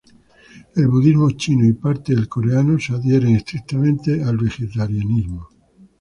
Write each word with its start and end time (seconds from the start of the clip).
El 0.75 0.87
budismo 0.87 1.29
chino 1.29 1.63
y 1.63 1.73
parte 1.73 2.15
del 2.15 2.27
coreano 2.27 2.79
se 2.79 2.93
adhieren 2.93 3.35
estrictamente 3.35 4.23
al 4.23 4.35
vegetarianismo. 4.35 5.47